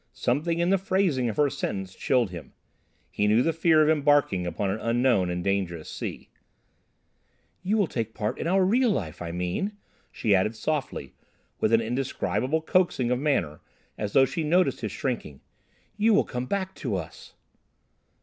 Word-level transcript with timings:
Something 0.13 0.57
in 0.57 0.71
the 0.71 0.79
phrasing 0.79 1.29
of 1.29 1.37
her 1.37 1.51
sentence 1.51 1.93
chilled 1.93 2.31
him. 2.31 2.53
He 3.11 3.27
knew 3.27 3.43
the 3.43 3.53
fear 3.53 3.83
of 3.83 3.89
embarking 3.91 4.47
upon 4.47 4.71
an 4.71 4.79
unknown 4.79 5.29
and 5.29 5.43
dangerous 5.43 5.87
sea. 5.91 6.31
"You 7.61 7.77
will 7.77 7.85
take 7.85 8.15
part 8.15 8.39
in 8.39 8.47
our 8.47 8.65
real 8.65 8.89
life, 8.89 9.21
I 9.21 9.31
mean," 9.31 9.73
she 10.11 10.33
added 10.33 10.55
softly, 10.55 11.13
with 11.59 11.71
an 11.71 11.81
indescribable 11.81 12.63
coaxing 12.63 13.11
of 13.11 13.19
manner, 13.19 13.59
as 13.95 14.13
though 14.13 14.25
she 14.25 14.43
noticed 14.43 14.81
his 14.81 14.91
shrinking. 14.91 15.41
"You 15.97 16.15
will 16.15 16.23
come 16.25 16.47
back 16.47 16.73
to 16.77 16.95
us." 16.95 17.35